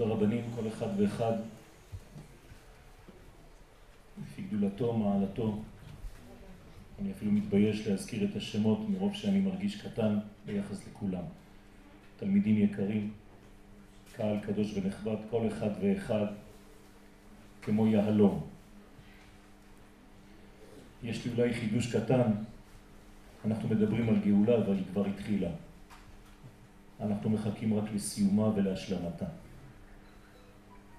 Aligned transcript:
הרבנים, 0.00 0.44
כל 0.54 0.68
אחד 0.68 0.86
ואחד, 0.98 1.32
לפי 4.22 4.42
גדולתו, 4.42 4.92
מעלתו. 4.92 5.62
אני 7.00 7.12
אפילו 7.12 7.32
מתבייש 7.32 7.86
להזכיר 7.86 8.24
את 8.30 8.36
השמות 8.36 8.78
מרוב 8.88 9.14
שאני 9.14 9.40
מרגיש 9.40 9.82
קטן 9.82 10.18
ביחס 10.46 10.86
לכולם. 10.86 11.22
תלמידים 12.18 12.58
יקרים, 12.58 13.12
קהל 14.16 14.40
קדוש 14.40 14.72
ונכבד, 14.74 15.16
כל 15.30 15.48
אחד 15.48 15.70
ואחד 15.80 16.26
כמו 17.62 17.86
יהלום. 17.86 18.46
יש 21.02 21.26
לי 21.26 21.32
אולי 21.32 21.54
חידוש 21.54 21.96
קטן, 21.96 22.30
אנחנו 23.44 23.68
מדברים 23.68 24.08
על 24.08 24.16
גאולה 24.24 24.56
אבל 24.56 24.74
היא 24.76 24.84
כבר 24.92 25.06
התחילה. 25.06 25.50
אנחנו 27.00 27.30
מחכים 27.30 27.74
רק 27.74 27.84
לסיומה 27.94 28.48
ולהשלמתה. 28.54 29.26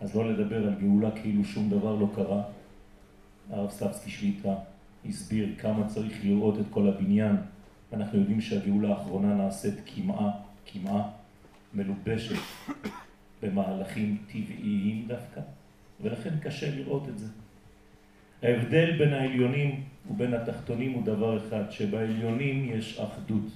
אז 0.01 0.15
לא 0.15 0.31
לדבר 0.31 0.67
על 0.67 0.75
גאולה 0.79 1.11
כאילו 1.11 1.45
שום 1.45 1.69
דבר 1.69 1.95
לא 1.95 2.07
קרה. 2.15 2.43
הרב 3.49 3.69
סטבסקי 3.69 4.09
שליטה 4.09 4.55
הסביר 5.05 5.55
כמה 5.57 5.87
צריך 5.87 6.25
לראות 6.25 6.59
את 6.59 6.65
כל 6.69 6.87
הבניין. 6.87 7.35
אנחנו 7.93 8.19
יודעים 8.19 8.41
שהגאולה 8.41 8.89
האחרונה 8.89 9.35
נעשית 9.35 9.73
כמעה, 9.85 10.31
כמעה, 10.65 11.09
מלובשת 11.73 12.35
במהלכים 13.41 14.17
טבעיים 14.27 15.05
דווקא, 15.07 15.41
ולכן 16.01 16.39
קשה 16.39 16.75
לראות 16.75 17.09
את 17.09 17.19
זה. 17.19 17.27
ההבדל 18.43 18.97
בין 18.97 19.13
העליונים 19.13 19.83
ובין 20.11 20.33
התחתונים 20.33 20.93
הוא 20.93 21.05
דבר 21.05 21.47
אחד, 21.47 21.63
שבעליונים 21.71 22.65
יש 22.65 22.99
אחדות. 22.99 23.51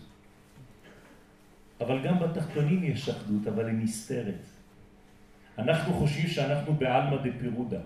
אבל 1.82 2.04
גם 2.04 2.20
בתחתונים 2.20 2.84
יש 2.84 3.10
אחדות, 3.10 3.48
אבל 3.48 3.66
היא 3.66 3.76
נסתרת. 3.76 4.46
אנחנו 5.58 5.94
חושבים 5.94 6.28
שאנחנו 6.28 6.74
בעלמא 6.74 7.18
דפירודה. 7.18 7.80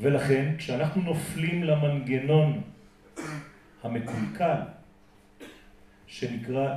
ולכן, 0.00 0.54
כשאנחנו 0.58 1.02
נופלים 1.02 1.64
למנגנון 1.64 2.60
המקולקל, 3.82 4.56
שנקרא 6.06 6.76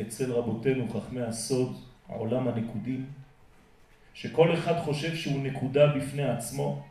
אצל 0.00 0.32
רבותינו, 0.32 0.88
חכמי 0.88 1.22
הסוד, 1.22 1.76
העולם 2.08 2.48
הנקודים, 2.48 3.06
שכל 4.14 4.54
אחד 4.54 4.78
חושב 4.78 5.14
שהוא 5.16 5.42
נקודה 5.42 5.86
בפני 5.86 6.24
עצמו, 6.24 6.86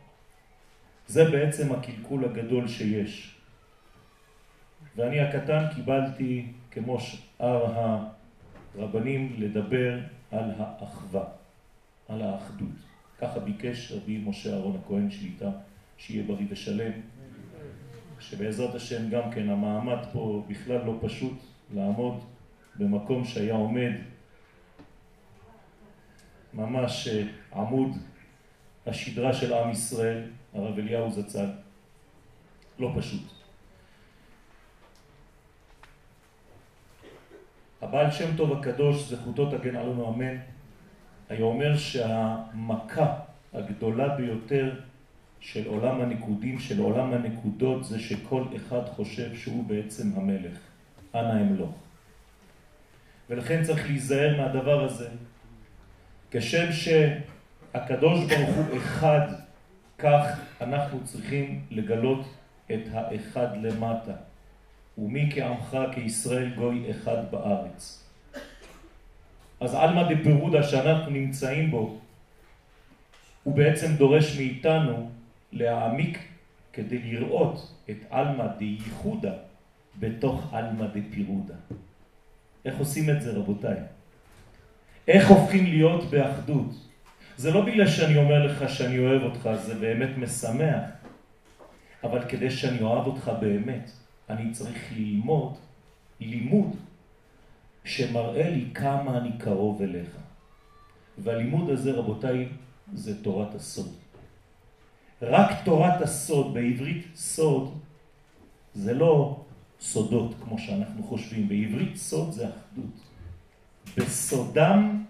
זה 1.06 1.30
בעצם 1.30 1.72
הקלקול 1.72 2.24
הגדול 2.24 2.68
שיש. 2.68 3.34
ואני 4.96 5.20
הקטן 5.20 5.64
קיבלתי, 5.74 6.46
כמו 6.70 7.00
שאר 7.00 7.98
הרבנים, 8.74 9.34
לדבר 9.38 9.98
על 10.30 10.50
האחווה, 10.58 11.24
על 12.08 12.22
האחדות. 12.22 12.68
ככה 13.18 13.40
ביקש 13.40 13.92
רבי 13.92 14.18
משה 14.18 14.52
אהרון 14.52 14.80
הכהן 14.84 15.10
שליטה, 15.10 15.50
שיהיה 15.96 16.24
בריא 16.24 16.46
ושלם. 16.50 16.92
שבעזרת 18.20 18.74
השם 18.74 19.10
גם 19.10 19.30
כן 19.30 19.48
המעמד 19.48 19.98
פה 20.12 20.44
בכלל 20.48 20.84
לא 20.86 20.98
פשוט 21.00 21.38
לעמוד 21.74 22.24
במקום 22.76 23.24
שהיה 23.24 23.54
עומד 23.54 23.92
ממש 26.54 27.08
אה, 27.08 27.24
עמוד 27.52 27.90
השדרה 28.86 29.32
של 29.32 29.54
עם 29.54 29.70
ישראל, 29.70 30.22
הרב 30.54 30.78
אליהו 30.78 31.10
זצ"ל. 31.10 31.50
לא 32.78 32.92
פשוט. 32.98 33.22
הבעל 37.82 38.10
שם 38.10 38.36
טוב 38.36 38.52
הקדוש, 38.52 39.12
זכותו 39.12 39.58
תגן 39.58 39.76
עלינו 39.76 40.14
אמן, 40.14 40.36
היה 41.28 41.42
אומר 41.44 41.76
שהמכה 41.76 43.14
הגדולה 43.54 44.08
ביותר 44.16 44.80
של 45.40 45.68
עולם 45.68 46.00
הנקודים, 46.00 46.58
של 46.58 46.80
עולם 46.80 47.12
הנקודות, 47.12 47.84
זה 47.84 48.00
שכל 48.00 48.44
אחד 48.56 48.88
חושב 48.88 49.34
שהוא 49.34 49.64
בעצם 49.64 50.08
המלך. 50.16 50.58
אנא 51.14 51.40
אמלוך. 51.40 51.74
ולכן 53.30 53.62
צריך 53.64 53.86
להיזהר 53.86 54.36
מהדבר 54.36 54.84
הזה. 54.84 55.08
כשם 56.30 56.72
שהקדוש 56.72 58.24
ברוך 58.24 58.56
הוא 58.56 58.76
אחד, 58.76 59.28
כך 59.98 60.40
אנחנו 60.60 61.04
צריכים 61.04 61.64
לגלות 61.70 62.26
את 62.72 62.80
האחד 62.92 63.48
למטה. 63.62 64.12
ומי 64.98 65.30
כעמך 65.34 65.76
כישראל 65.94 66.54
גוי 66.54 66.90
אחד 66.90 67.30
בארץ. 67.30 68.07
אז 69.60 69.74
עלמא 69.74 70.12
דפירודה 70.14 70.62
שאנחנו 70.62 71.10
נמצאים 71.10 71.70
בו, 71.70 71.98
הוא 73.42 73.56
בעצם 73.56 73.96
דורש 73.96 74.36
מאיתנו 74.36 75.10
להעמיק 75.52 76.18
כדי 76.72 76.98
לראות 76.98 77.74
את 77.90 77.96
עלמא 78.10 78.46
דייחודה 78.58 79.32
בתוך 79.98 80.54
עלמא 80.54 80.86
דפירודה. 80.86 81.54
איך 82.64 82.78
עושים 82.78 83.10
את 83.10 83.22
זה 83.22 83.32
רבותיי? 83.32 83.76
איך 85.08 85.28
הופכים 85.28 85.64
להיות 85.64 86.10
באחדות? 86.10 86.70
זה 87.36 87.50
לא 87.50 87.64
בגלל 87.64 87.86
שאני 87.86 88.16
אומר 88.16 88.46
לך 88.46 88.70
שאני 88.70 88.98
אוהב 88.98 89.22
אותך, 89.22 89.50
זה 89.56 89.74
באמת 89.74 90.18
משמח, 90.18 90.84
אבל 92.04 92.28
כדי 92.28 92.50
שאני 92.50 92.80
אוהב 92.80 93.06
אותך 93.06 93.30
באמת, 93.40 93.90
אני 94.30 94.52
צריך 94.52 94.92
ללמוד 94.96 95.54
לימוד 96.20 96.76
שמראה 97.88 98.50
לי 98.50 98.64
כמה 98.74 99.18
אני 99.18 99.38
קרוב 99.38 99.82
אליך. 99.82 100.16
והלימוד 101.18 101.70
הזה, 101.70 101.92
רבותיי, 101.92 102.48
זה 102.94 103.22
תורת 103.22 103.54
הסוד. 103.54 103.94
רק 105.22 105.50
תורת 105.64 106.02
הסוד, 106.02 106.54
בעברית 106.54 107.06
סוד, 107.16 107.78
זה 108.74 108.94
לא 108.94 109.40
סודות 109.80 110.34
כמו 110.44 110.58
שאנחנו 110.58 111.02
חושבים, 111.02 111.48
בעברית 111.48 111.96
סוד 111.96 112.32
זה 112.32 112.48
אחדות. 112.48 112.94
בסודם, 113.96 115.04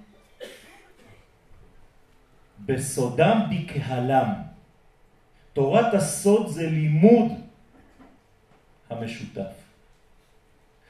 בסודם 2.66 3.40
בקהלם. 3.50 4.32
תורת 5.52 5.94
הסוד 5.94 6.48
זה 6.48 6.70
לימוד 6.70 7.32
המשותף. 8.90 9.67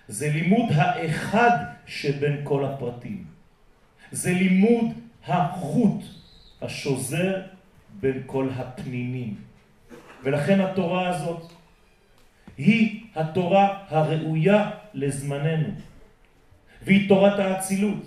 זה 0.09 0.29
לימוד 0.29 0.73
האחד 0.75 1.59
שבין 1.87 2.41
כל 2.45 2.65
הפרטים. 2.65 3.25
זה 4.13 4.33
לימוד 4.33 4.87
החוט 5.27 6.03
השוזר 6.63 7.43
בין 8.01 8.23
כל 8.27 8.49
הפנינים. 8.57 9.35
ולכן 10.23 10.61
התורה 10.61 11.09
הזאת 11.09 11.53
היא 12.57 13.01
התורה 13.15 13.85
הראויה 13.89 14.71
לזמננו. 14.95 15.69
והיא 16.83 17.09
תורת 17.09 17.39
האצילות, 17.39 18.05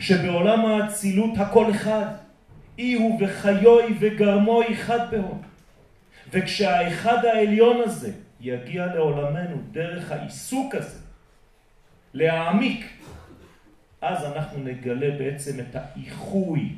שבעולם 0.00 0.66
האצילות 0.66 1.30
הכל 1.38 1.70
אחד, 1.70 2.06
אי 2.78 2.94
הוא 2.94 3.20
וחיוי 3.20 3.94
וגרמוי 4.00 4.72
אחד 4.72 5.10
בהון. 5.10 5.42
וכשהאחד 6.32 7.24
העליון 7.24 7.80
הזה 7.84 8.12
יגיע 8.40 8.86
לעולמנו 8.86 9.56
דרך 9.72 10.12
העיסוק 10.12 10.74
הזה, 10.74 11.07
להעמיק, 12.14 12.86
אז 14.00 14.24
אנחנו 14.24 14.58
נגלה 14.58 15.10
בעצם 15.18 15.60
את 15.60 15.74
האיחוי. 15.76 16.72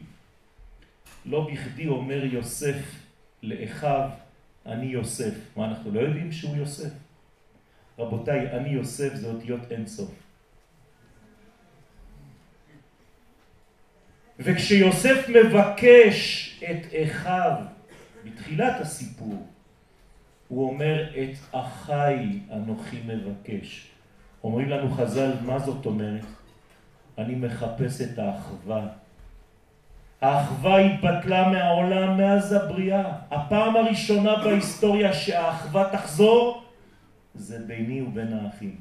לא 1.27 1.49
בכדי 1.53 1.87
אומר 1.89 2.25
יוסף 2.25 3.01
לאחיו, 3.43 4.11
אני 4.67 4.87
יוסף. 4.87 5.35
מה, 5.57 5.65
אנחנו 5.65 5.91
לא 5.91 6.01
יודעים 6.01 6.33
שהוא 6.33 6.57
יוסף? 6.57 6.93
רבותיי, 7.99 8.51
אני 8.53 8.69
יוסף 8.69 9.15
זה 9.15 9.27
אותיות 9.27 9.73
אינסוף. 9.73 10.11
וכשיוסף 14.39 15.27
מבקש 15.29 16.47
את 16.71 16.87
אחיו 17.05 17.53
בתחילת 18.25 18.81
הסיפור, 18.81 19.47
הוא 20.49 20.71
אומר 20.71 21.11
את 21.23 21.55
אחי 21.55 22.39
אנוכי 22.53 23.01
מבקש. 23.05 23.90
אומרים 24.45 24.69
לנו 24.69 24.91
חז"ל, 24.91 25.33
מה 25.43 25.59
זאת 25.59 25.87
אומרת? 25.87 26.25
אני 27.19 27.35
מחפש 27.35 28.01
את 28.01 28.19
האחווה. 28.19 28.87
האחווה 30.21 30.79
התבטלה 30.79 31.49
מהעולם 31.49 32.19
מאז 32.19 32.53
הבריאה. 32.53 33.13
הפעם 33.31 33.77
הראשונה 33.77 34.37
בהיסטוריה 34.45 35.13
שהאחווה 35.13 35.89
תחזור 35.93 36.65
זה 37.35 37.59
ביני 37.67 38.03
ובין 38.03 38.33
האחים. 38.33 38.77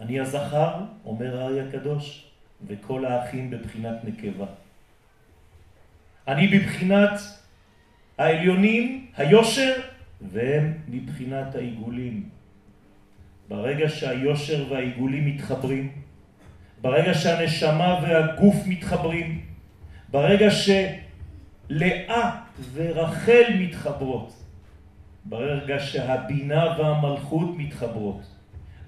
אני 0.00 0.20
הזכר, 0.20 0.74
אומר 1.04 1.40
הארי 1.40 1.60
הקדוש, 1.60 2.26
וכל 2.66 3.04
האחים 3.04 3.50
בבחינת 3.50 4.04
נקבה. 4.04 4.46
אני 6.28 6.58
בבחינת 6.58 7.20
העליונים, 8.18 9.06
היושר, 9.16 9.72
והם 10.20 10.72
מבחינת 10.88 11.54
העיגולים. 11.54 12.28
ברגע 13.52 13.88
שהיושר 13.88 14.72
והעיגולים 14.72 15.26
מתחברים, 15.26 15.92
ברגע 16.80 17.14
שהנשמה 17.14 18.00
והגוף 18.02 18.56
מתחברים, 18.66 19.44
ברגע 20.08 20.48
שלאה 20.50 22.30
ורחל 22.72 23.42
מתחברות, 23.58 24.42
ברגע 25.24 25.80
שהבינה 25.80 26.78
והמלכות 26.78 27.48
מתחברות, 27.56 28.22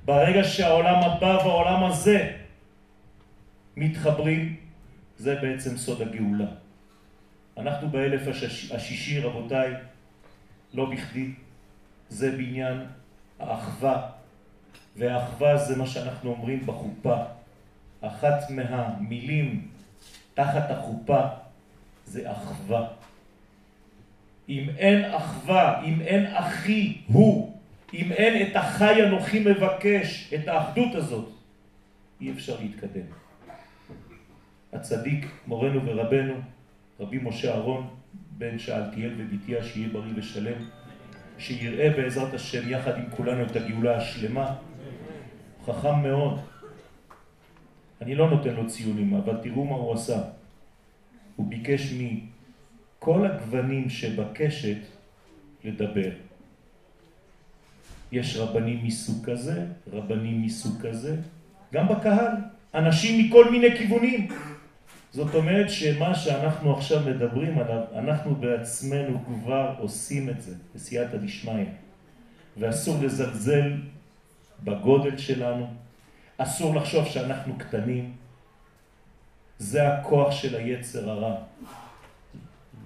ברגע 0.05 0.45
שהעולם 0.45 1.03
הבא 1.03 1.39
והעולם 1.45 1.85
הזה 1.85 2.33
מתחברים, 3.77 4.57
זה 5.19 5.35
בעצם 5.43 5.77
סוד 5.77 6.03
הגאולה. 6.03 6.49
אנחנו 7.57 7.89
באלף 7.89 8.23
השישי, 8.75 9.21
רבותיי, 9.21 9.73
לא 10.75 10.91
בכדי, 10.91 11.31
זה 12.09 12.31
בעניין 12.31 12.87
האחווה, 13.39 14.14
והאחווה 14.97 15.57
זה 15.57 15.77
מה 15.77 15.87
שאנחנו 15.87 16.31
אומרים 16.31 16.67
בחופה. 16.67 17.17
אחת 18.01 18.51
מהמילים 18.51 19.69
תחת 20.35 20.71
החופה 20.71 21.21
זה 22.07 22.33
אחווה. 22.33 22.87
אם 24.49 24.69
אין 24.79 25.05
אחווה, 25.15 25.85
אם 25.85 26.01
אין 26.01 26.27
אחי 26.27 26.99
הוא, 27.07 27.57
אם 27.95 28.13
אין 28.13 28.47
את 28.47 28.57
החי 28.57 29.03
אנוכי 29.03 29.41
מבקש, 29.41 30.35
את 30.35 30.49
האחדות 30.49 30.95
הזאת, 30.95 31.29
אי 32.21 32.33
אפשר 32.33 32.57
להתקדם. 32.61 33.07
הצדיק, 34.73 35.27
מורנו 35.47 35.87
ורבנו, 35.87 36.35
רבי 37.01 37.19
משה 37.23 37.53
אהרון, 37.53 37.89
בן 38.39 38.59
שאלתיאל 38.59 39.15
וביתיה, 39.19 39.65
שיהיה 39.65 39.89
בריא 39.89 40.13
ושלם, 40.17 40.59
שיראה 41.39 41.91
בעזרת 41.97 42.35
השם 42.35 42.69
יחד 42.71 42.99
עם 42.99 43.05
כולנו 43.11 43.45
את 43.45 43.57
הגאולה 43.57 43.97
השלמה. 43.97 44.55
חכם 45.67 46.03
מאוד. 46.03 46.39
אני 48.01 48.15
לא 48.15 48.31
נותן 48.31 48.55
לו 48.55 48.69
ציונים, 48.69 49.15
אבל 49.15 49.37
תראו 49.43 49.65
מה 49.65 49.77
הוא 49.77 49.95
עשה. 49.95 50.23
הוא 51.37 51.47
ביקש 51.49 51.93
מכל 51.93 53.27
הגוונים 53.27 53.91
שבקשת 53.91 54.79
לדבר. 55.65 56.11
יש 58.13 58.37
רבנים 58.37 58.85
מסוג 58.85 59.31
כזה, 59.31 59.67
רבנים 59.93 60.43
מסוג 60.43 60.87
כזה, 60.87 61.17
גם 61.75 61.89
בקהל, 61.89 62.33
אנשים 62.75 63.27
מכל 63.27 63.51
מיני 63.51 63.77
כיוונים. 63.79 64.29
זאת 65.11 65.35
אומרת 65.35 65.71
שמה 65.71 66.15
שאנחנו 66.15 66.77
עכשיו 66.77 67.01
מדברים 67.07 67.59
עליו, 67.59 67.83
אנחנו 67.95 68.35
בעצמנו 68.35 69.25
כבר 69.25 69.75
עושים 69.79 70.29
את 70.29 70.43
זה, 70.43 70.55
בסייעתא 70.75 71.17
דשמיא. 71.17 71.65
ואסור 72.57 73.03
לזלזל 73.03 73.73
בגודל 74.63 75.17
שלנו, 75.17 75.67
אסור 76.39 76.75
לחשוב 76.75 77.05
שאנחנו 77.05 77.59
קטנים. 77.59 78.13
זה 79.59 79.89
הכוח 79.93 80.33
של 80.33 80.55
היצר 80.55 81.11
הרע. 81.11 81.37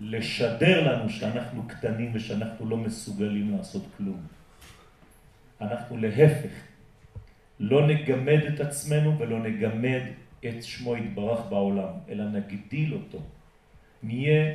לשדר 0.01 0.93
לנו 0.93 1.11
שאנחנו 1.11 1.63
קטנים 1.69 2.11
ושאנחנו 2.15 2.71
לא 2.71 2.77
מסוגלים 2.77 3.57
לעשות 3.57 3.83
כלום. 3.97 4.21
אנחנו 5.61 5.97
להפך, 5.97 6.51
לא 7.61 7.87
נגמד 7.87 8.41
את 8.55 8.61
עצמנו 8.61 9.19
ולא 9.19 9.39
נגמד 9.39 10.03
את 10.49 10.63
שמו 10.63 10.97
יתברך 10.97 11.41
בעולם, 11.49 11.93
אלא 12.09 12.25
נגדיל 12.25 12.95
אותו. 12.95 13.19
נהיה 14.03 14.55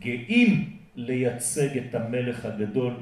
גאים 0.00 0.76
לייצג 0.96 1.78
את 1.78 1.94
המלך 1.94 2.44
הגדול 2.44 2.94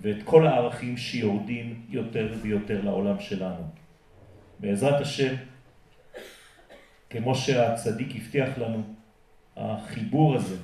ואת 0.00 0.16
כל 0.24 0.46
הערכים 0.46 0.96
שיורדים 0.96 1.82
יותר 1.88 2.34
ויותר 2.42 2.80
לעולם 2.84 3.20
שלנו. 3.20 3.62
בעזרת 4.60 5.00
השם, 5.00 5.34
כמו 7.10 7.34
שהצדיק 7.34 8.16
הבטיח 8.16 8.58
לנו, 8.58 8.82
החיבור 9.56 10.34
הזה, 10.34 10.56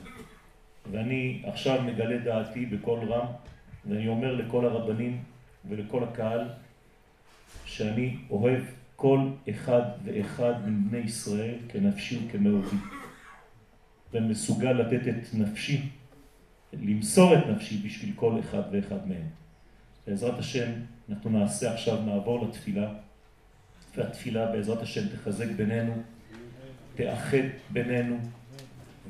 ואני 0.91 1.43
עכשיו 1.45 1.83
מגלה 1.83 2.19
דעתי 2.19 2.67
בקול 2.67 3.13
רם, 3.13 3.27
ואני 3.87 4.09
אומר 4.09 4.35
לכל 4.35 4.65
הרבנים 4.65 5.23
ולכל 5.69 6.05
הקהל, 6.05 6.49
שאני 7.65 8.17
אוהב 8.31 8.63
כל 8.97 9.21
אחד 9.51 9.83
ואחד 10.05 10.69
מבני 10.69 10.99
ישראל 10.99 11.55
כנפשי 11.69 12.19
וכמאודי, 12.27 12.77
ומסוגל 14.13 14.73
לתת 14.73 15.09
את 15.09 15.35
נפשי, 15.35 15.89
למסור 16.73 17.35
את 17.35 17.47
נפשי 17.47 17.77
בשביל 17.77 18.13
כל 18.17 18.41
אחד 18.41 18.63
ואחד 18.73 19.09
מהם. 19.09 19.27
בעזרת 20.07 20.39
השם 20.39 20.71
אנחנו 21.11 21.31
נעשה 21.31 21.73
עכשיו, 21.73 22.03
נעבור 22.03 22.47
לתפילה, 22.47 22.89
והתפילה 23.97 24.47
בעזרת 24.47 24.83
השם 24.83 25.09
תחזק 25.09 25.47
בינינו, 25.57 26.03
תאחד 26.95 27.39
בינינו, 27.71 28.19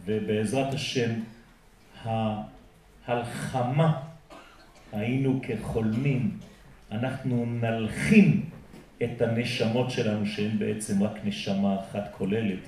ובעזרת 0.05 0.75
השם 0.75 1.11
ההלחמה 2.05 4.03
היינו 4.93 5.41
כחולמים, 5.43 6.39
אנחנו 6.91 7.47
נלחים 7.47 8.45
את 9.03 9.23
הנשמות 9.23 9.91
שלנו 9.91 10.27
שהן 10.27 10.59
בעצם 10.59 11.03
רק 11.03 11.25
נשמה 11.25 11.81
אחת 11.81 12.13
כוללת 12.13 12.59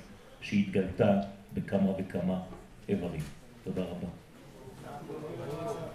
שהתגלתה 0.42 1.20
בכמה 1.54 1.90
וכמה 1.98 2.40
איברים. 2.88 3.22
תודה 3.64 3.82
רבה. 3.82 4.19
Thank 5.12 5.80
you. 5.80 5.89